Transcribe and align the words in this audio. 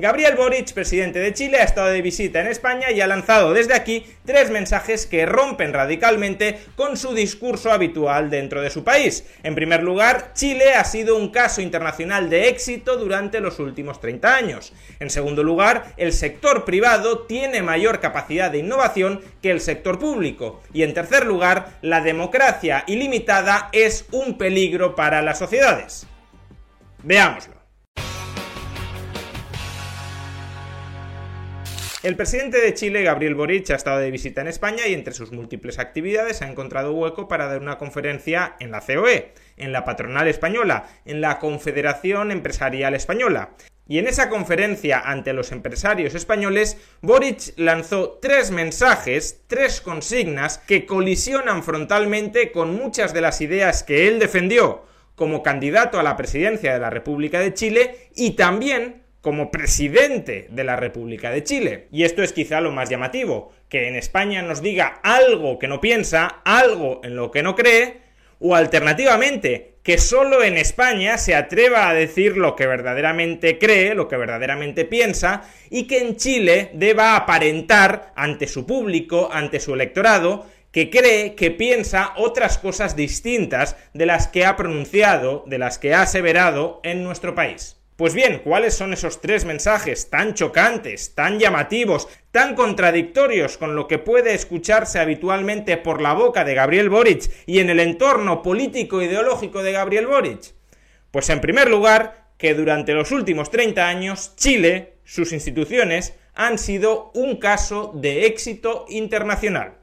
Gabriel 0.00 0.34
Boric, 0.34 0.72
presidente 0.72 1.18
de 1.18 1.34
Chile, 1.34 1.58
ha 1.58 1.64
estado 1.64 1.88
de 1.88 2.00
visita 2.00 2.40
en 2.40 2.46
España 2.46 2.90
y 2.90 3.02
ha 3.02 3.06
lanzado 3.06 3.52
desde 3.52 3.74
aquí 3.74 4.06
tres 4.24 4.50
mensajes 4.50 5.04
que 5.04 5.26
rompen 5.26 5.74
radicalmente 5.74 6.58
con 6.74 6.96
su 6.96 7.12
discurso 7.12 7.70
habitual 7.70 8.30
dentro 8.30 8.62
de 8.62 8.70
su 8.70 8.82
país. 8.82 9.26
En 9.42 9.54
primer 9.54 9.82
lugar, 9.82 10.32
Chile 10.32 10.72
ha 10.72 10.84
sido 10.84 11.16
un 11.16 11.28
caso 11.28 11.60
internacional 11.60 12.30
de 12.30 12.48
éxito 12.48 12.96
durante 12.96 13.40
los 13.40 13.58
últimos 13.58 14.00
30 14.00 14.34
años. 14.34 14.72
En 15.00 15.10
segundo 15.10 15.42
lugar, 15.42 15.92
el 15.98 16.14
sector 16.14 16.64
privado 16.64 17.26
tiene 17.26 17.60
mayor 17.62 18.00
capacidad 18.00 18.50
de 18.50 18.58
innovación 18.58 19.20
que 19.42 19.50
el 19.50 19.60
sector 19.60 19.98
público. 19.98 20.62
Y 20.72 20.82
en 20.82 20.94
tercer 20.94 21.26
lugar, 21.26 21.78
la 21.82 22.00
democracia 22.00 22.84
ilimitada 22.86 23.68
es 23.72 24.06
un 24.12 24.38
peligro 24.38 24.94
para 24.94 25.20
las 25.20 25.38
sociedades. 25.38 26.06
Veámoslo. 27.02 27.59
El 32.02 32.16
presidente 32.16 32.58
de 32.62 32.72
Chile, 32.72 33.02
Gabriel 33.02 33.34
Boric, 33.34 33.68
ha 33.68 33.74
estado 33.74 33.98
de 33.98 34.10
visita 34.10 34.40
en 34.40 34.48
España 34.48 34.86
y 34.86 34.94
entre 34.94 35.12
sus 35.12 35.32
múltiples 35.32 35.78
actividades 35.78 36.40
ha 36.40 36.48
encontrado 36.48 36.94
hueco 36.94 37.28
para 37.28 37.46
dar 37.46 37.60
una 37.60 37.76
conferencia 37.76 38.56
en 38.58 38.70
la 38.70 38.80
COE, 38.80 39.34
en 39.58 39.70
la 39.70 39.84
patronal 39.84 40.26
española, 40.26 40.88
en 41.04 41.20
la 41.20 41.38
Confederación 41.38 42.30
Empresarial 42.30 42.94
Española. 42.94 43.50
Y 43.86 43.98
en 43.98 44.06
esa 44.06 44.30
conferencia 44.30 44.98
ante 44.98 45.34
los 45.34 45.52
empresarios 45.52 46.14
españoles, 46.14 46.78
Boric 47.02 47.52
lanzó 47.58 48.18
tres 48.22 48.50
mensajes, 48.50 49.42
tres 49.46 49.82
consignas 49.82 50.56
que 50.56 50.86
colisionan 50.86 51.62
frontalmente 51.62 52.50
con 52.50 52.74
muchas 52.76 53.12
de 53.12 53.20
las 53.20 53.42
ideas 53.42 53.82
que 53.82 54.08
él 54.08 54.18
defendió 54.18 54.86
como 55.16 55.42
candidato 55.42 56.00
a 56.00 56.02
la 56.02 56.16
presidencia 56.16 56.72
de 56.72 56.80
la 56.80 56.88
República 56.88 57.40
de 57.40 57.52
Chile 57.52 58.08
y 58.14 58.36
también 58.36 59.02
como 59.20 59.50
presidente 59.50 60.46
de 60.50 60.64
la 60.64 60.76
República 60.76 61.30
de 61.30 61.44
Chile. 61.44 61.88
Y 61.92 62.04
esto 62.04 62.22
es 62.22 62.32
quizá 62.32 62.60
lo 62.60 62.72
más 62.72 62.88
llamativo, 62.88 63.52
que 63.68 63.88
en 63.88 63.96
España 63.96 64.42
nos 64.42 64.62
diga 64.62 65.00
algo 65.02 65.58
que 65.58 65.68
no 65.68 65.80
piensa, 65.80 66.40
algo 66.44 67.00
en 67.04 67.16
lo 67.16 67.30
que 67.30 67.42
no 67.42 67.54
cree, 67.54 68.00
o 68.38 68.56
alternativamente, 68.56 69.74
que 69.82 69.98
solo 69.98 70.42
en 70.42 70.56
España 70.56 71.18
se 71.18 71.34
atreva 71.34 71.88
a 71.88 71.94
decir 71.94 72.36
lo 72.36 72.56
que 72.56 72.66
verdaderamente 72.66 73.58
cree, 73.58 73.94
lo 73.94 74.08
que 74.08 74.16
verdaderamente 74.16 74.84
piensa, 74.84 75.42
y 75.68 75.84
que 75.84 75.98
en 75.98 76.16
Chile 76.16 76.70
deba 76.74 77.16
aparentar 77.16 78.12
ante 78.16 78.46
su 78.46 78.66
público, 78.66 79.28
ante 79.30 79.60
su 79.60 79.74
electorado, 79.74 80.46
que 80.72 80.88
cree, 80.88 81.34
que 81.34 81.50
piensa 81.50 82.12
otras 82.16 82.56
cosas 82.58 82.96
distintas 82.96 83.76
de 83.92 84.06
las 84.06 84.28
que 84.28 84.44
ha 84.44 84.56
pronunciado, 84.56 85.44
de 85.46 85.58
las 85.58 85.78
que 85.78 85.94
ha 85.94 86.02
aseverado 86.02 86.80
en 86.84 87.02
nuestro 87.02 87.34
país. 87.34 87.79
Pues 88.00 88.14
bien, 88.14 88.38
¿cuáles 88.42 88.72
son 88.72 88.94
esos 88.94 89.20
tres 89.20 89.44
mensajes 89.44 90.08
tan 90.08 90.32
chocantes, 90.32 91.14
tan 91.14 91.38
llamativos, 91.38 92.08
tan 92.30 92.54
contradictorios 92.54 93.58
con 93.58 93.76
lo 93.76 93.86
que 93.88 93.98
puede 93.98 94.32
escucharse 94.32 94.98
habitualmente 94.98 95.76
por 95.76 96.00
la 96.00 96.14
boca 96.14 96.42
de 96.42 96.54
Gabriel 96.54 96.88
Boric 96.88 97.30
y 97.44 97.58
en 97.58 97.68
el 97.68 97.78
entorno 97.78 98.40
político 98.40 99.02
ideológico 99.02 99.62
de 99.62 99.72
Gabriel 99.72 100.06
Boric? 100.06 100.54
Pues 101.10 101.28
en 101.28 101.42
primer 101.42 101.68
lugar, 101.68 102.30
que 102.38 102.54
durante 102.54 102.94
los 102.94 103.12
últimos 103.12 103.50
30 103.50 103.86
años 103.86 104.34
Chile, 104.34 104.94
sus 105.04 105.34
instituciones, 105.34 106.14
han 106.34 106.56
sido 106.56 107.10
un 107.12 107.36
caso 107.36 107.92
de 107.94 108.24
éxito 108.24 108.86
internacional. 108.88 109.74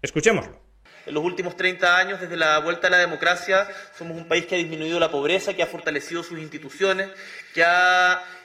Escuchémoslo. 0.00 0.63
En 1.06 1.14
los 1.14 1.22
últimos 1.22 1.56
30 1.56 1.98
años, 1.98 2.20
desde 2.20 2.36
la 2.36 2.58
vuelta 2.60 2.86
a 2.86 2.90
la 2.90 2.98
democracia, 2.98 3.68
somos 3.96 4.16
un 4.16 4.26
país 4.26 4.46
que 4.46 4.54
ha 4.54 4.58
disminuido 4.58 4.98
la 4.98 5.10
pobreza, 5.10 5.54
que 5.54 5.62
ha 5.62 5.66
fortalecido 5.66 6.22
sus 6.22 6.38
instituciones, 6.38 7.10
que 7.52 7.62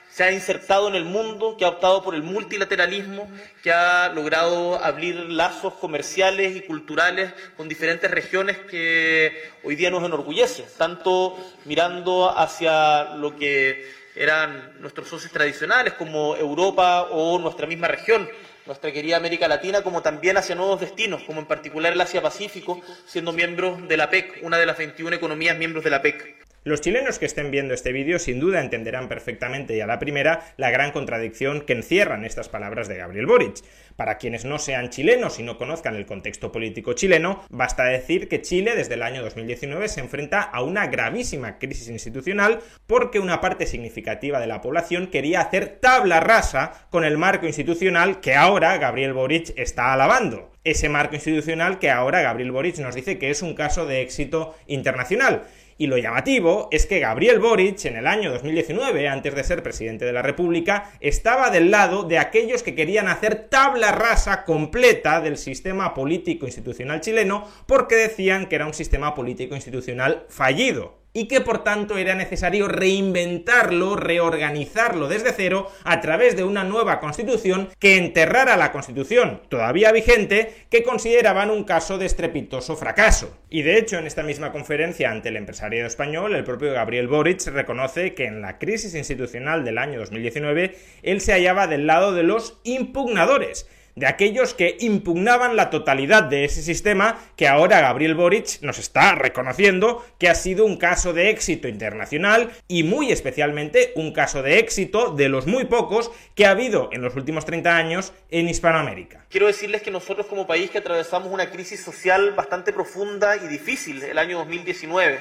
se 0.09 0.23
ha 0.23 0.31
insertado 0.31 0.89
en 0.89 0.95
el 0.95 1.05
mundo, 1.05 1.55
que 1.57 1.63
ha 1.63 1.69
optado 1.69 2.03
por 2.03 2.15
el 2.15 2.23
multilateralismo, 2.23 3.31
que 3.63 3.71
ha 3.71 4.09
logrado 4.09 4.83
abrir 4.83 5.15
lazos 5.15 5.75
comerciales 5.75 6.55
y 6.55 6.61
culturales 6.61 7.31
con 7.55 7.69
diferentes 7.69 8.11
regiones 8.11 8.57
que 8.57 9.51
hoy 9.63 9.75
día 9.75 9.89
nos 9.89 10.03
enorgullece, 10.03 10.65
tanto 10.77 11.37
mirando 11.65 12.37
hacia 12.37 13.15
lo 13.15 13.35
que 13.37 13.99
eran 14.15 14.81
nuestros 14.81 15.07
socios 15.07 15.31
tradicionales 15.31 15.93
como 15.93 16.35
Europa 16.35 17.03
o 17.11 17.39
nuestra 17.39 17.67
misma 17.67 17.87
región, 17.87 18.27
nuestra 18.69 18.91
querida 18.91 19.17
América 19.17 19.47
Latina, 19.47 19.81
como 19.81 20.03
también 20.03 20.37
hacia 20.37 20.53
nuevos 20.53 20.79
destinos, 20.79 21.23
como 21.23 21.39
en 21.39 21.47
particular 21.47 21.91
el 21.91 22.01
Asia-Pacífico, 22.01 22.79
siendo 23.07 23.33
miembros 23.33 23.87
de 23.87 23.97
la 23.97 24.11
PEC, 24.11 24.41
una 24.43 24.59
de 24.59 24.67
las 24.67 24.77
21 24.77 25.15
economías 25.15 25.57
miembros 25.57 25.83
de 25.83 25.89
la 25.89 26.03
PEC. 26.03 26.38
Los 26.65 26.81
chilenos 26.81 27.19
que 27.19 27.25
estén 27.25 27.51
viendo 27.51 27.73
este 27.73 27.93
vídeo 27.93 28.19
sin 28.19 28.41
duda 28.41 28.59
entenderán 28.59 29.07
perfectamente 29.07 29.77
y 29.77 29.81
a 29.81 29.87
la 29.87 29.97
primera 29.97 30.53
la 30.57 30.69
gran 30.71 30.91
contradicción 30.91 31.61
que 31.61 31.71
encierran 31.71 32.25
estas 32.25 32.49
palabras 32.49 32.89
de 32.89 32.97
Gabriel 32.97 33.27
Boric. 33.27 33.63
Para 33.95 34.17
quienes 34.17 34.43
no 34.43 34.59
sean 34.59 34.89
chilenos 34.89 35.39
y 35.39 35.43
no 35.43 35.57
conozcan 35.57 35.95
el 35.95 36.05
contexto 36.05 36.51
político 36.51 36.91
chileno, 36.91 37.45
basta 37.49 37.85
decir 37.85 38.27
que 38.27 38.41
Chile 38.41 38.75
desde 38.75 38.95
el 38.95 39.03
año 39.03 39.21
2019 39.21 39.87
se 39.87 40.01
enfrenta 40.01 40.41
a 40.41 40.61
una 40.61 40.87
gravísima 40.87 41.59
crisis 41.59 41.87
institucional 41.87 42.59
porque 42.87 43.19
una 43.19 43.39
parte 43.39 43.65
significativa 43.65 44.41
de 44.41 44.47
la 44.47 44.59
población 44.59 45.07
quería 45.07 45.39
hacer 45.39 45.77
tabla 45.79 46.19
rasa 46.19 46.87
con 46.89 47.05
el 47.05 47.17
marco 47.17 47.45
institucional 47.45 48.19
que 48.19 48.35
ahora 48.35 48.77
Gabriel 48.77 49.13
Boric 49.13 49.53
está 49.55 49.93
alabando 49.93 50.51
ese 50.65 50.89
marco 50.89 51.15
institucional 51.15 51.79
que 51.79 51.89
ahora 51.89 52.21
Gabriel 52.21 52.51
Boric 52.51 52.77
nos 52.79 52.95
dice 52.95 53.17
que 53.17 53.29
es 53.29 53.41
un 53.41 53.53
caso 53.53 53.85
de 53.85 54.01
éxito 54.01 54.55
internacional. 54.67 55.43
Y 55.81 55.87
lo 55.87 55.97
llamativo 55.97 56.67
es 56.71 56.85
que 56.85 56.99
Gabriel 56.99 57.39
Boric, 57.39 57.85
en 57.85 57.95
el 57.95 58.05
año 58.05 58.33
2019, 58.33 59.07
antes 59.07 59.33
de 59.33 59.45
ser 59.45 59.63
presidente 59.63 60.03
de 60.03 60.11
la 60.11 60.21
República, 60.21 60.91
estaba 60.99 61.51
del 61.51 61.71
lado 61.71 62.03
de 62.03 62.19
aquellos 62.19 62.63
que 62.63 62.75
querían 62.75 63.07
hacer 63.07 63.47
tabla 63.47 63.93
rasa 63.93 64.43
completa 64.43 65.21
del 65.21 65.37
sistema 65.37 65.93
político 65.93 66.45
institucional 66.45 66.99
chileno 66.99 67.47
porque 67.65 67.95
decían 67.95 68.47
que 68.47 68.55
era 68.55 68.67
un 68.67 68.73
sistema 68.73 69.15
político 69.15 69.55
institucional 69.55 70.25
fallido 70.27 70.98
y 71.19 71.27
que 71.27 71.41
por 71.41 71.65
tanto 71.65 71.97
era 71.97 72.15
necesario 72.15 72.69
reinventarlo, 72.69 73.97
reorganizarlo 73.97 75.09
desde 75.09 75.33
cero 75.33 75.69
a 75.83 75.99
través 75.99 76.37
de 76.37 76.45
una 76.45 76.63
nueva 76.63 77.01
constitución 77.01 77.67
que 77.77 77.97
enterrara 77.97 78.55
la 78.55 78.71
constitución 78.71 79.41
todavía 79.49 79.91
vigente 79.91 80.53
que 80.69 80.81
consideraban 80.81 81.49
un 81.49 81.65
caso 81.65 81.97
de 81.97 82.05
estrepitoso 82.05 82.77
fracaso. 82.77 83.37
Y 83.49 83.63
de 83.63 83.77
hecho 83.77 83.97
en 83.97 84.07
esta 84.07 84.23
misma 84.23 84.53
conferencia 84.53 85.11
ante 85.11 85.27
el 85.27 85.35
empresariado 85.35 85.87
español 85.87 86.35
el 86.35 86.45
propio 86.45 86.71
Gabriel 86.71 87.09
Boric 87.09 87.45
reconoce 87.47 88.13
que 88.13 88.23
en 88.23 88.41
la 88.41 88.57
crisis 88.57 88.95
institucional 88.95 89.65
del 89.65 89.77
año 89.77 89.99
2019 89.99 90.77
él 91.03 91.19
se 91.19 91.33
hallaba 91.33 91.67
del 91.67 91.85
lado 91.85 92.13
de 92.13 92.23
los 92.23 92.61
impugnadores 92.63 93.67
de 93.99 94.07
aquellos 94.07 94.53
que 94.53 94.77
impugnaban 94.79 95.57
la 95.57 95.69
totalidad 95.69 96.23
de 96.23 96.45
ese 96.45 96.61
sistema 96.61 97.19
que 97.35 97.49
ahora 97.49 97.81
Gabriel 97.81 98.15
Boric 98.15 98.61
nos 98.61 98.79
está 98.79 99.13
reconociendo 99.13 100.05
que 100.17 100.29
ha 100.29 100.35
sido 100.35 100.65
un 100.65 100.77
caso 100.77 101.11
de 101.11 101.29
éxito 101.29 101.67
internacional 101.67 102.49
y 102.69 102.83
muy 102.83 103.11
especialmente 103.11 103.91
un 103.95 104.13
caso 104.13 104.41
de 104.41 104.59
éxito 104.59 105.11
de 105.11 105.27
los 105.27 105.47
muy 105.47 105.65
pocos 105.65 106.11
que 106.33 106.45
ha 106.45 106.51
habido 106.51 106.89
en 106.93 107.01
los 107.01 107.13
últimos 107.17 107.43
30 107.43 107.75
años 107.75 108.13
en 108.31 108.47
Hispanoamérica. 108.47 109.25
Quiero 109.29 109.47
decirles 109.47 109.81
que 109.81 109.91
nosotros 109.91 110.27
como 110.27 110.47
país 110.47 110.71
que 110.71 110.77
atravesamos 110.77 111.33
una 111.33 111.51
crisis 111.51 111.83
social 111.83 112.31
bastante 112.31 112.71
profunda 112.71 113.35
y 113.35 113.47
difícil 113.49 114.01
el 114.01 114.17
año 114.17 114.37
2019, 114.37 115.19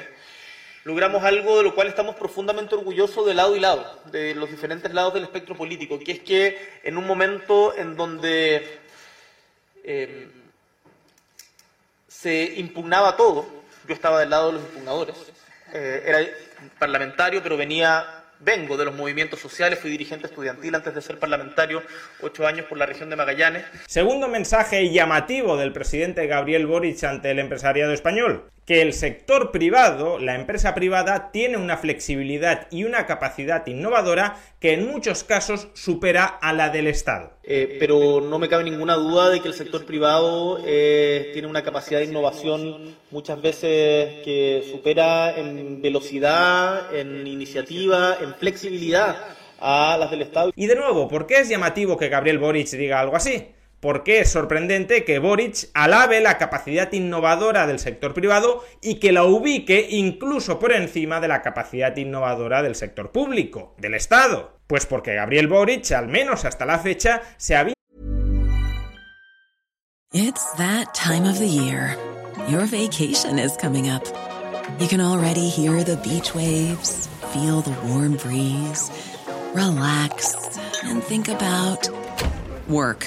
logramos 0.84 1.22
algo 1.24 1.58
de 1.58 1.64
lo 1.64 1.74
cual 1.74 1.88
estamos 1.88 2.16
profundamente 2.16 2.74
orgullosos 2.74 3.26
de 3.26 3.34
lado 3.34 3.56
y 3.56 3.60
lado, 3.60 4.00
de 4.06 4.34
los 4.34 4.50
diferentes 4.50 4.92
lados 4.92 5.14
del 5.14 5.24
espectro 5.24 5.54
político, 5.54 5.98
que 5.98 6.12
es 6.12 6.20
que 6.20 6.58
en 6.82 6.96
un 6.96 7.06
momento 7.06 7.76
en 7.76 7.96
donde 7.96 8.78
eh, 9.84 10.28
se 12.06 12.54
impugnaba 12.56 13.16
todo, 13.16 13.46
yo 13.86 13.94
estaba 13.94 14.20
del 14.20 14.30
lado 14.30 14.48
de 14.48 14.52
los 14.54 14.62
impugnadores, 14.62 15.16
eh, 15.72 16.02
era 16.06 16.20
parlamentario, 16.78 17.42
pero 17.42 17.56
venía 17.56 18.14
vengo 18.40 18.76
de 18.76 18.84
los 18.84 18.94
movimientos 18.94 19.40
sociales, 19.40 19.78
fui 19.78 19.90
dirigente 19.90 20.26
estudiantil 20.26 20.74
antes 20.74 20.94
de 20.94 21.02
ser 21.02 21.18
parlamentario, 21.18 21.82
ocho 22.20 22.46
años 22.46 22.66
por 22.66 22.78
la 22.78 22.86
región 22.86 23.10
de 23.10 23.16
Magallanes. 23.16 23.64
Segundo 23.86 24.28
mensaje 24.28 24.90
llamativo 24.90 25.56
del 25.56 25.72
presidente 25.72 26.26
Gabriel 26.26 26.66
Boric 26.66 27.02
ante 27.04 27.30
el 27.30 27.40
empresariado 27.40 27.92
español 27.92 28.48
que 28.68 28.82
el 28.82 28.92
sector 28.92 29.50
privado, 29.50 30.18
la 30.18 30.34
empresa 30.34 30.74
privada, 30.74 31.30
tiene 31.32 31.56
una 31.56 31.78
flexibilidad 31.78 32.66
y 32.70 32.84
una 32.84 33.06
capacidad 33.06 33.66
innovadora 33.66 34.36
que 34.60 34.74
en 34.74 34.86
muchos 34.86 35.24
casos 35.24 35.68
supera 35.72 36.26
a 36.26 36.52
la 36.52 36.68
del 36.68 36.86
Estado. 36.86 37.32
Eh, 37.44 37.78
pero 37.80 38.20
no 38.20 38.38
me 38.38 38.46
cabe 38.50 38.64
ninguna 38.64 38.96
duda 38.96 39.30
de 39.30 39.40
que 39.40 39.48
el 39.48 39.54
sector 39.54 39.86
privado 39.86 40.60
eh, 40.66 41.30
tiene 41.32 41.48
una 41.48 41.62
capacidad 41.62 42.00
de 42.00 42.04
innovación 42.04 42.94
muchas 43.10 43.40
veces 43.40 44.22
que 44.22 44.62
supera 44.70 45.34
en 45.34 45.80
velocidad, 45.80 46.94
en 46.94 47.26
iniciativa, 47.26 48.18
en 48.20 48.34
flexibilidad 48.34 49.16
a 49.60 49.96
las 49.98 50.10
del 50.10 50.20
Estado. 50.20 50.52
Y 50.54 50.66
de 50.66 50.76
nuevo, 50.76 51.08
¿por 51.08 51.26
qué 51.26 51.40
es 51.40 51.48
llamativo 51.48 51.96
que 51.96 52.10
Gabriel 52.10 52.38
Boric 52.38 52.68
diga 52.72 53.00
algo 53.00 53.16
así? 53.16 53.46
Porque 53.80 54.20
es 54.20 54.30
sorprendente 54.30 55.04
que 55.04 55.18
Boric 55.18 55.68
alabe 55.74 56.20
la 56.20 56.36
capacidad 56.38 56.92
innovadora 56.92 57.66
del 57.66 57.78
sector 57.78 58.12
privado 58.12 58.64
y 58.82 58.96
que 58.96 59.12
la 59.12 59.24
ubique 59.24 59.86
incluso 59.90 60.58
por 60.58 60.72
encima 60.72 61.20
de 61.20 61.28
la 61.28 61.42
capacidad 61.42 61.96
innovadora 61.96 62.62
del 62.62 62.74
sector 62.74 63.12
público, 63.12 63.74
del 63.78 63.94
Estado. 63.94 64.58
Pues 64.66 64.86
porque 64.86 65.14
Gabriel 65.14 65.48
Boric, 65.48 65.92
al 65.92 66.08
menos 66.08 66.44
hasta 66.44 66.66
la 66.66 66.78
fecha, 66.78 67.22
se 67.36 67.56
había 67.56 67.74
It's 70.12 70.52
that 70.54 70.94
time 70.94 71.26
of 71.26 71.38
the 71.38 71.46
year. 71.46 71.94
Your 72.48 72.64
vacation 72.64 73.38
is 73.38 73.56
coming 73.58 73.90
up. 73.90 74.04
You 74.80 74.88
can 74.88 75.00
already 75.00 75.48
hear 75.48 75.84
the 75.84 75.96
beach 75.98 76.34
waves, 76.34 77.08
feel 77.32 77.60
the 77.60 77.76
warm 77.88 78.16
breeze, 78.16 78.90
relax 79.54 80.34
and 80.84 81.02
think 81.02 81.28
about 81.28 81.90
work. 82.68 83.06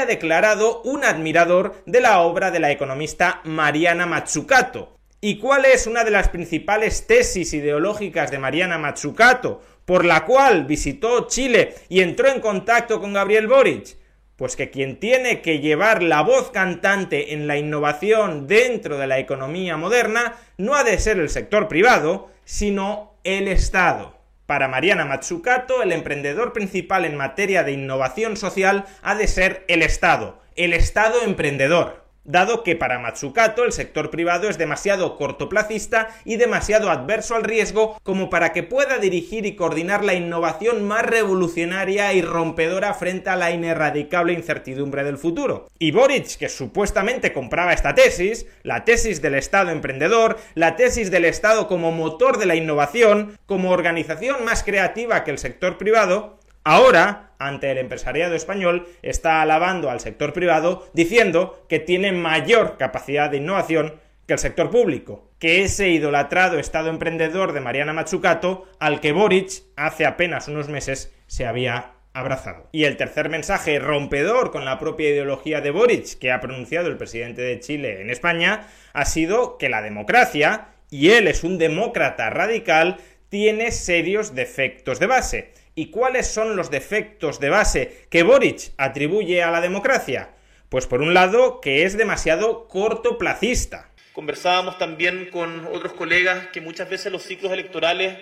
Ha 0.00 0.06
declarado 0.06 0.82
un 0.82 1.04
admirador 1.04 1.82
de 1.86 2.00
la 2.00 2.20
obra 2.20 2.50
de 2.50 2.58
la 2.58 2.72
economista 2.72 3.40
Mariana 3.44 4.06
Mazzucato. 4.06 4.98
¿Y 5.20 5.38
cuál 5.38 5.64
es 5.64 5.86
una 5.86 6.04
de 6.04 6.10
las 6.10 6.28
principales 6.28 7.06
tesis 7.06 7.54
ideológicas 7.54 8.30
de 8.30 8.38
Mariana 8.38 8.76
Mazzucato, 8.76 9.62
por 9.84 10.04
la 10.04 10.24
cual 10.24 10.64
visitó 10.64 11.28
Chile 11.28 11.74
y 11.88 12.00
entró 12.00 12.28
en 12.28 12.40
contacto 12.40 13.00
con 13.00 13.12
Gabriel 13.12 13.46
Boric? 13.46 13.96
Pues 14.36 14.56
que 14.56 14.68
quien 14.68 14.98
tiene 14.98 15.40
que 15.40 15.60
llevar 15.60 16.02
la 16.02 16.22
voz 16.22 16.50
cantante 16.50 17.32
en 17.32 17.46
la 17.46 17.56
innovación 17.56 18.48
dentro 18.48 18.98
de 18.98 19.06
la 19.06 19.20
economía 19.20 19.76
moderna 19.76 20.34
no 20.58 20.74
ha 20.74 20.82
de 20.82 20.98
ser 20.98 21.18
el 21.18 21.30
sector 21.30 21.68
privado, 21.68 22.30
sino 22.44 23.14
el 23.22 23.46
Estado. 23.46 24.23
Para 24.46 24.68
Mariana 24.68 25.06
Mazzucato, 25.06 25.82
el 25.82 25.92
emprendedor 25.92 26.52
principal 26.52 27.06
en 27.06 27.16
materia 27.16 27.62
de 27.64 27.72
innovación 27.72 28.36
social 28.36 28.84
ha 29.02 29.14
de 29.14 29.26
ser 29.26 29.64
el 29.68 29.82
Estado, 29.82 30.38
el 30.54 30.74
Estado 30.74 31.22
emprendedor, 31.22 32.03
dado 32.24 32.62
que 32.62 32.76
para 32.76 32.98
Mazzucato 32.98 33.64
el 33.64 33.72
sector 33.72 34.10
privado 34.10 34.48
es 34.48 34.58
demasiado 34.58 35.16
cortoplacista 35.16 36.08
y 36.24 36.36
demasiado 36.36 36.90
adverso 36.90 37.34
al 37.34 37.44
riesgo 37.44 37.98
como 38.02 38.30
para 38.30 38.52
que 38.52 38.62
pueda 38.62 38.98
dirigir 38.98 39.46
y 39.46 39.56
coordinar 39.56 40.04
la 40.04 40.14
innovación 40.14 40.84
más 40.86 41.04
revolucionaria 41.04 42.12
y 42.12 42.22
rompedora 42.22 42.94
frente 42.94 43.30
a 43.30 43.36
la 43.36 43.50
ineradicable 43.50 44.32
incertidumbre 44.32 45.04
del 45.04 45.18
futuro. 45.18 45.68
Y 45.78 45.90
Boric, 45.92 46.36
que 46.36 46.48
supuestamente 46.48 47.32
compraba 47.32 47.72
esta 47.72 47.94
tesis, 47.94 48.46
la 48.62 48.84
tesis 48.84 49.20
del 49.20 49.34
Estado 49.34 49.70
emprendedor, 49.70 50.38
la 50.54 50.76
tesis 50.76 51.10
del 51.10 51.24
Estado 51.24 51.68
como 51.68 51.92
motor 51.92 52.38
de 52.38 52.46
la 52.46 52.56
innovación, 52.56 53.38
como 53.46 53.70
organización 53.70 54.44
más 54.44 54.62
creativa 54.62 55.24
que 55.24 55.30
el 55.30 55.38
sector 55.38 55.78
privado, 55.78 56.38
Ahora, 56.64 57.34
ante 57.38 57.70
el 57.70 57.76
empresariado 57.76 58.34
español, 58.34 58.88
está 59.02 59.42
alabando 59.42 59.90
al 59.90 60.00
sector 60.00 60.32
privado 60.32 60.88
diciendo 60.94 61.66
que 61.68 61.78
tiene 61.78 62.10
mayor 62.12 62.78
capacidad 62.78 63.30
de 63.30 63.36
innovación 63.36 64.00
que 64.26 64.32
el 64.32 64.38
sector 64.38 64.70
público, 64.70 65.30
que 65.38 65.62
ese 65.62 65.90
idolatrado 65.90 66.58
Estado 66.58 66.88
emprendedor 66.88 67.52
de 67.52 67.60
Mariana 67.60 67.92
Mazzucato 67.92 68.66
al 68.80 69.00
que 69.00 69.12
Boric 69.12 69.62
hace 69.76 70.06
apenas 70.06 70.48
unos 70.48 70.68
meses 70.70 71.14
se 71.26 71.44
había 71.44 71.92
abrazado. 72.14 72.70
Y 72.72 72.84
el 72.84 72.96
tercer 72.96 73.28
mensaje 73.28 73.78
rompedor 73.78 74.50
con 74.50 74.64
la 74.64 74.78
propia 74.78 75.10
ideología 75.10 75.60
de 75.60 75.70
Boric 75.70 76.18
que 76.18 76.32
ha 76.32 76.40
pronunciado 76.40 76.88
el 76.88 76.96
presidente 76.96 77.42
de 77.42 77.60
Chile 77.60 78.00
en 78.00 78.08
España 78.08 78.68
ha 78.94 79.04
sido 79.04 79.58
que 79.58 79.68
la 79.68 79.82
democracia, 79.82 80.68
y 80.90 81.10
él 81.10 81.28
es 81.28 81.44
un 81.44 81.58
demócrata 81.58 82.30
radical, 82.30 82.96
tiene 83.28 83.72
serios 83.72 84.34
defectos 84.34 84.98
de 84.98 85.06
base. 85.06 85.63
¿Y 85.74 85.86
cuáles 85.86 86.28
son 86.28 86.56
los 86.56 86.70
defectos 86.70 87.40
de 87.40 87.50
base 87.50 88.06
que 88.10 88.22
Boric 88.22 88.72
atribuye 88.76 89.42
a 89.42 89.50
la 89.50 89.60
democracia? 89.60 90.30
Pues 90.68 90.86
por 90.86 91.02
un 91.02 91.14
lado, 91.14 91.60
que 91.60 91.84
es 91.84 91.96
demasiado 91.96 92.68
cortoplacista. 92.68 93.90
Conversábamos 94.12 94.78
también 94.78 95.30
con 95.30 95.66
otros 95.66 95.92
colegas 95.94 96.46
que 96.52 96.60
muchas 96.60 96.88
veces 96.88 97.10
los 97.10 97.22
ciclos 97.24 97.52
electorales 97.52 98.18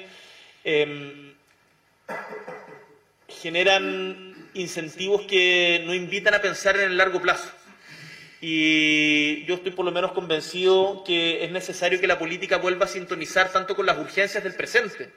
eh, 0.64 1.35
generan 3.28 4.50
incentivos 4.54 5.23
que 5.23 5.82
no 5.87 5.94
invitan 5.94 6.35
a 6.35 6.40
pensar 6.40 6.76
en 6.76 6.82
el 6.82 6.97
largo 6.97 7.21
plazo. 7.21 7.50
Y 8.40 9.44
yo 9.44 9.54
estoy 9.54 9.73
por 9.73 9.85
lo 9.85 9.92
menos 9.92 10.12
convencido 10.12 11.04
que 11.04 11.44
es 11.44 11.52
necesario 11.52 12.00
que 12.00 12.06
la 12.06 12.18
política 12.18 12.56
vuelva 12.56 12.87
a 12.87 12.88
sintonizar 12.88 13.52
tanto 13.52 13.76
con 13.76 13.87
las 13.87 13.99
urgencias 13.99 14.42
del 14.42 14.54
presente, 14.54 15.11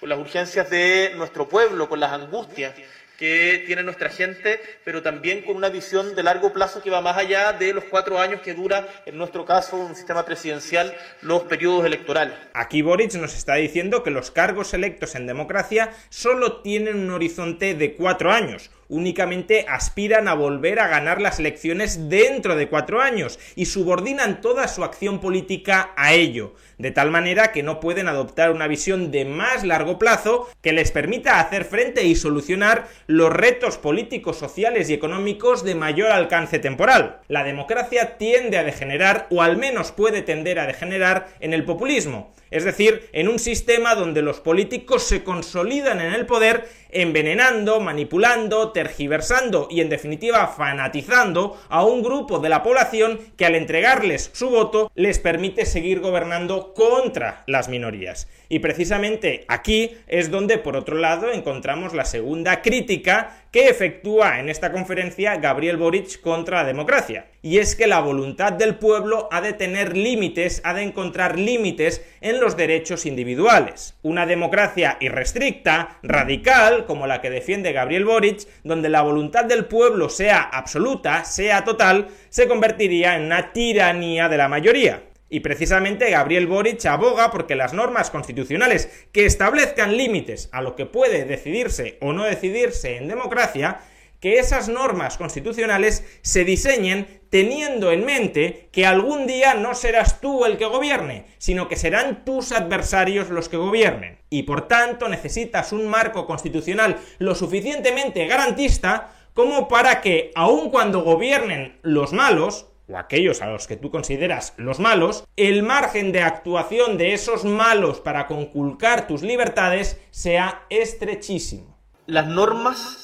con 0.00 0.08
las 0.08 0.18
urgencias 0.18 0.68
de 0.70 1.12
nuestro 1.16 1.48
pueblo, 1.48 1.88
con 1.88 2.00
las 2.00 2.12
angustias 2.12 2.74
que 3.18 3.62
tiene 3.66 3.82
nuestra 3.82 4.08
gente, 4.08 4.60
pero 4.84 5.02
también 5.02 5.42
con 5.42 5.56
una 5.56 5.68
visión 5.68 6.14
de 6.14 6.22
largo 6.22 6.52
plazo 6.52 6.82
que 6.82 6.90
va 6.90 7.00
más 7.00 7.16
allá 7.16 7.52
de 7.52 7.72
los 7.72 7.84
cuatro 7.84 8.18
años 8.18 8.40
que 8.40 8.54
dura, 8.54 8.88
en 9.06 9.16
nuestro 9.16 9.44
caso, 9.44 9.76
un 9.76 9.94
sistema 9.94 10.24
presidencial, 10.24 10.94
los 11.22 11.42
periodos 11.42 11.86
electorales. 11.86 12.34
Aquí 12.54 12.82
Boric 12.82 13.14
nos 13.14 13.34
está 13.36 13.54
diciendo 13.54 14.02
que 14.02 14.10
los 14.10 14.30
cargos 14.30 14.74
electos 14.74 15.14
en 15.14 15.26
democracia 15.26 15.92
solo 16.08 16.60
tienen 16.62 16.96
un 16.96 17.10
horizonte 17.10 17.74
de 17.74 17.94
cuatro 17.94 18.32
años, 18.32 18.70
únicamente 18.94 19.66
aspiran 19.68 20.28
a 20.28 20.34
volver 20.34 20.78
a 20.78 20.88
ganar 20.88 21.20
las 21.20 21.40
elecciones 21.40 22.08
dentro 22.08 22.56
de 22.56 22.68
cuatro 22.68 23.00
años 23.00 23.38
y 23.56 23.66
subordinan 23.66 24.40
toda 24.40 24.68
su 24.68 24.84
acción 24.84 25.20
política 25.20 25.92
a 25.96 26.14
ello, 26.14 26.54
de 26.78 26.90
tal 26.92 27.10
manera 27.10 27.50
que 27.52 27.62
no 27.62 27.80
pueden 27.80 28.08
adoptar 28.08 28.50
una 28.52 28.68
visión 28.68 29.10
de 29.10 29.24
más 29.24 29.64
largo 29.64 29.98
plazo 29.98 30.48
que 30.62 30.72
les 30.72 30.92
permita 30.92 31.40
hacer 31.40 31.64
frente 31.64 32.04
y 32.04 32.14
solucionar 32.14 32.86
los 33.06 33.32
retos 33.32 33.78
políticos, 33.78 34.38
sociales 34.38 34.88
y 34.88 34.94
económicos 34.94 35.64
de 35.64 35.74
mayor 35.74 36.12
alcance 36.12 36.58
temporal. 36.58 37.20
La 37.28 37.42
democracia 37.44 38.16
tiende 38.16 38.58
a 38.58 38.64
degenerar, 38.64 39.26
o 39.30 39.42
al 39.42 39.56
menos 39.56 39.90
puede 39.90 40.22
tender 40.22 40.58
a 40.58 40.66
degenerar, 40.66 41.28
en 41.40 41.54
el 41.54 41.64
populismo, 41.64 42.32
es 42.50 42.64
decir, 42.64 43.08
en 43.12 43.28
un 43.28 43.38
sistema 43.38 43.94
donde 43.94 44.22
los 44.22 44.40
políticos 44.40 45.02
se 45.02 45.24
consolidan 45.24 46.00
en 46.00 46.12
el 46.12 46.26
poder 46.26 46.68
envenenando, 46.94 47.80
manipulando, 47.80 48.72
tergiversando 48.72 49.68
y 49.70 49.80
en 49.80 49.88
definitiva 49.88 50.46
fanatizando 50.46 51.60
a 51.68 51.84
un 51.84 52.02
grupo 52.02 52.38
de 52.38 52.48
la 52.48 52.62
población 52.62 53.18
que 53.36 53.46
al 53.46 53.54
entregarles 53.54 54.30
su 54.32 54.48
voto 54.48 54.90
les 54.94 55.18
permite 55.18 55.66
seguir 55.66 56.00
gobernando 56.00 56.72
contra 56.72 57.44
las 57.46 57.68
minorías. 57.68 58.28
Y 58.48 58.60
precisamente 58.60 59.44
aquí 59.48 59.96
es 60.06 60.30
donde 60.30 60.58
por 60.58 60.76
otro 60.76 60.96
lado 60.96 61.32
encontramos 61.32 61.92
la 61.92 62.04
segunda 62.04 62.62
crítica 62.62 63.44
que 63.50 63.68
efectúa 63.68 64.40
en 64.40 64.48
esta 64.48 64.72
conferencia 64.72 65.36
Gabriel 65.36 65.76
Boric 65.76 66.20
contra 66.20 66.62
la 66.62 66.64
democracia. 66.64 67.26
Y 67.40 67.58
es 67.58 67.76
que 67.76 67.86
la 67.86 68.00
voluntad 68.00 68.52
del 68.52 68.76
pueblo 68.76 69.28
ha 69.30 69.40
de 69.40 69.52
tener 69.52 69.96
límites, 69.96 70.60
ha 70.64 70.74
de 70.74 70.82
encontrar 70.82 71.38
límites 71.38 72.04
en 72.20 72.40
los 72.40 72.56
derechos 72.56 73.06
individuales. 73.06 73.96
Una 74.02 74.26
democracia 74.26 74.96
irrestricta, 75.00 75.98
radical, 76.02 76.83
como 76.86 77.06
la 77.06 77.20
que 77.20 77.30
defiende 77.30 77.72
Gabriel 77.72 78.04
Boric, 78.04 78.46
donde 78.62 78.88
la 78.88 79.02
voluntad 79.02 79.44
del 79.44 79.66
pueblo 79.66 80.08
sea 80.08 80.42
absoluta, 80.42 81.24
sea 81.24 81.64
total, 81.64 82.08
se 82.28 82.48
convertiría 82.48 83.16
en 83.16 83.24
una 83.24 83.52
tiranía 83.52 84.28
de 84.28 84.36
la 84.36 84.48
mayoría. 84.48 85.02
Y 85.28 85.40
precisamente 85.40 86.10
Gabriel 86.10 86.46
Boric 86.46 86.84
aboga 86.86 87.30
porque 87.30 87.56
las 87.56 87.72
normas 87.72 88.10
constitucionales 88.10 89.06
que 89.10 89.26
establezcan 89.26 89.96
límites 89.96 90.48
a 90.52 90.62
lo 90.62 90.76
que 90.76 90.86
puede 90.86 91.24
decidirse 91.24 91.98
o 92.00 92.12
no 92.12 92.24
decidirse 92.24 92.96
en 92.98 93.08
democracia, 93.08 93.80
que 94.24 94.38
esas 94.38 94.70
normas 94.70 95.18
constitucionales 95.18 96.02
se 96.22 96.46
diseñen 96.46 97.20
teniendo 97.28 97.92
en 97.92 98.06
mente 98.06 98.70
que 98.72 98.86
algún 98.86 99.26
día 99.26 99.52
no 99.52 99.74
serás 99.74 100.22
tú 100.22 100.46
el 100.46 100.56
que 100.56 100.64
gobierne, 100.64 101.26
sino 101.36 101.68
que 101.68 101.76
serán 101.76 102.24
tus 102.24 102.50
adversarios 102.52 103.28
los 103.28 103.50
que 103.50 103.58
gobiernen. 103.58 104.16
Y 104.30 104.44
por 104.44 104.66
tanto 104.66 105.10
necesitas 105.10 105.72
un 105.72 105.88
marco 105.88 106.26
constitucional 106.26 106.96
lo 107.18 107.34
suficientemente 107.34 108.26
garantista 108.26 109.12
como 109.34 109.68
para 109.68 110.00
que, 110.00 110.32
aun 110.34 110.70
cuando 110.70 111.02
gobiernen 111.02 111.78
los 111.82 112.14
malos, 112.14 112.68
o 112.88 112.96
aquellos 112.96 113.42
a 113.42 113.48
los 113.48 113.66
que 113.66 113.76
tú 113.76 113.90
consideras 113.90 114.54
los 114.56 114.80
malos, 114.80 115.26
el 115.36 115.62
margen 115.62 116.12
de 116.12 116.22
actuación 116.22 116.96
de 116.96 117.12
esos 117.12 117.44
malos 117.44 118.00
para 118.00 118.26
conculcar 118.26 119.06
tus 119.06 119.20
libertades 119.20 120.00
sea 120.12 120.62
estrechísimo. 120.70 121.76
Las 122.06 122.26
normas, 122.26 123.03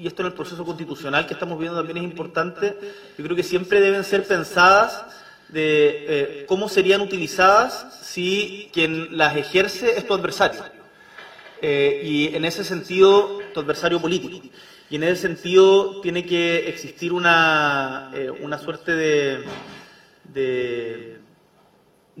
y 0.00 0.06
esto 0.06 0.22
en 0.22 0.28
el 0.28 0.32
proceso 0.32 0.64
constitucional 0.64 1.26
que 1.26 1.34
estamos 1.34 1.58
viendo 1.58 1.76
también 1.76 1.98
es 1.98 2.04
importante, 2.04 2.74
yo 3.18 3.24
creo 3.24 3.36
que 3.36 3.42
siempre 3.42 3.80
deben 3.80 4.02
ser 4.02 4.26
pensadas 4.26 5.04
de 5.48 6.04
eh, 6.08 6.44
cómo 6.46 6.68
serían 6.68 7.02
utilizadas 7.02 7.98
si 8.02 8.70
quien 8.72 9.16
las 9.18 9.36
ejerce 9.36 9.98
es 9.98 10.06
tu 10.06 10.14
adversario. 10.14 10.62
Eh, 11.60 12.00
y 12.02 12.34
en 12.34 12.46
ese 12.46 12.64
sentido, 12.64 13.40
tu 13.52 13.60
adversario 13.60 14.00
político. 14.00 14.48
Y 14.88 14.96
en 14.96 15.02
ese 15.02 15.16
sentido 15.16 16.00
tiene 16.00 16.24
que 16.24 16.68
existir 16.68 17.12
una, 17.12 18.10
eh, 18.14 18.30
una 18.30 18.58
suerte 18.58 18.92
de, 18.92 19.44
de, 20.32 21.19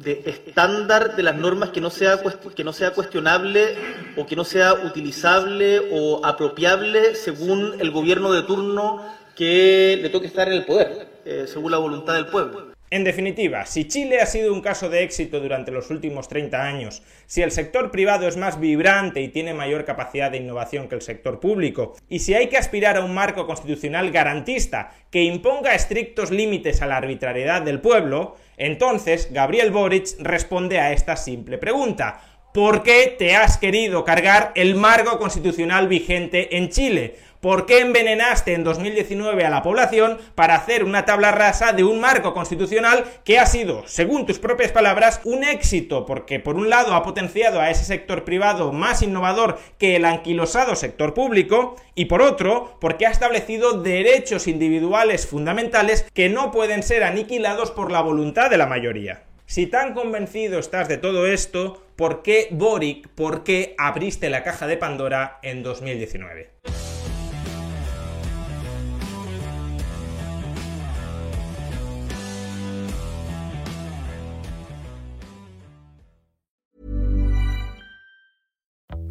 de, 0.02 0.22
estándar 0.26 1.16
de 1.16 1.22
las 1.22 1.36
normas 1.36 1.70
que 1.70 1.80
no, 1.80 1.90
sea, 1.90 2.20
que 2.54 2.64
no 2.64 2.72
sea 2.72 2.92
cuestionable 2.92 3.76
o 4.16 4.26
que 4.26 4.36
no 4.36 4.44
sea 4.44 4.74
utilizable 4.74 5.80
o 5.92 6.24
apropiable 6.24 7.14
según 7.14 7.74
el 7.80 7.90
gobierno 7.90 8.32
de 8.32 8.42
turno 8.42 9.04
que 9.36 9.98
le 10.00 10.08
toque 10.10 10.26
estar 10.26 10.48
en 10.48 10.54
el 10.54 10.64
poder, 10.64 11.08
eh, 11.24 11.44
según 11.46 11.70
la 11.70 11.78
voluntad 11.78 12.14
del 12.14 12.26
pueblo. 12.26 12.70
En 12.92 13.04
definitiva, 13.04 13.66
si 13.66 13.86
Chile 13.86 14.20
ha 14.20 14.26
sido 14.26 14.52
un 14.52 14.62
caso 14.62 14.88
de 14.88 15.04
éxito 15.04 15.38
durante 15.38 15.70
los 15.70 15.90
últimos 15.90 16.26
30 16.26 16.60
años, 16.60 17.04
si 17.26 17.40
el 17.40 17.52
sector 17.52 17.92
privado 17.92 18.26
es 18.26 18.36
más 18.36 18.58
vibrante 18.58 19.20
y 19.20 19.28
tiene 19.28 19.54
mayor 19.54 19.84
capacidad 19.84 20.28
de 20.28 20.38
innovación 20.38 20.88
que 20.88 20.96
el 20.96 21.02
sector 21.02 21.38
público, 21.38 21.94
y 22.08 22.18
si 22.18 22.34
hay 22.34 22.48
que 22.48 22.56
aspirar 22.56 22.96
a 22.96 23.04
un 23.04 23.14
marco 23.14 23.46
constitucional 23.46 24.10
garantista 24.10 24.92
que 25.12 25.22
imponga 25.22 25.76
estrictos 25.76 26.32
límites 26.32 26.82
a 26.82 26.86
la 26.88 26.96
arbitrariedad 26.96 27.62
del 27.62 27.80
pueblo, 27.80 28.36
entonces 28.60 29.32
Gabriel 29.32 29.70
Boric 29.70 30.16
responde 30.18 30.78
a 30.78 30.92
esta 30.92 31.16
simple 31.16 31.56
pregunta. 31.56 32.20
¿Por 32.52 32.82
qué 32.82 33.14
te 33.18 33.34
has 33.34 33.56
querido 33.56 34.04
cargar 34.04 34.52
el 34.54 34.74
marco 34.74 35.18
constitucional 35.18 35.88
vigente 35.88 36.56
en 36.58 36.68
Chile? 36.68 37.16
¿Por 37.40 37.64
qué 37.64 37.80
envenenaste 37.80 38.52
en 38.52 38.64
2019 38.64 39.46
a 39.46 39.48
la 39.48 39.62
población 39.62 40.18
para 40.34 40.56
hacer 40.56 40.84
una 40.84 41.06
tabla 41.06 41.32
rasa 41.32 41.72
de 41.72 41.82
un 41.84 41.98
marco 41.98 42.34
constitucional 42.34 43.04
que 43.24 43.38
ha 43.38 43.46
sido, 43.46 43.82
según 43.86 44.26
tus 44.26 44.38
propias 44.38 44.72
palabras, 44.72 45.22
un 45.24 45.42
éxito? 45.42 46.04
Porque 46.04 46.38
por 46.38 46.56
un 46.56 46.68
lado 46.68 46.94
ha 46.94 47.02
potenciado 47.02 47.58
a 47.58 47.70
ese 47.70 47.84
sector 47.84 48.24
privado 48.24 48.72
más 48.72 49.00
innovador 49.00 49.58
que 49.78 49.96
el 49.96 50.04
anquilosado 50.04 50.76
sector 50.76 51.14
público 51.14 51.76
y 51.94 52.04
por 52.04 52.20
otro, 52.20 52.76
porque 52.78 53.06
ha 53.06 53.10
establecido 53.10 53.80
derechos 53.80 54.46
individuales 54.46 55.26
fundamentales 55.26 56.04
que 56.12 56.28
no 56.28 56.50
pueden 56.50 56.82
ser 56.82 57.04
aniquilados 57.04 57.70
por 57.70 57.90
la 57.90 58.02
voluntad 58.02 58.50
de 58.50 58.58
la 58.58 58.66
mayoría. 58.66 59.22
Si 59.46 59.66
tan 59.66 59.94
convencido 59.94 60.58
estás 60.58 60.88
de 60.88 60.98
todo 60.98 61.26
esto, 61.26 61.82
¿por 61.96 62.20
qué 62.20 62.48
Boric, 62.50 63.08
por 63.08 63.44
qué 63.44 63.74
abriste 63.78 64.28
la 64.28 64.44
caja 64.44 64.66
de 64.66 64.76
Pandora 64.76 65.38
en 65.42 65.62
2019? 65.62 66.50